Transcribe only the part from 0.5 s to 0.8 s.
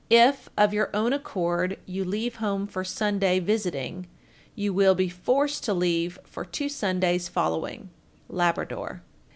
of